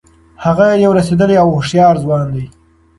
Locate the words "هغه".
0.43-0.65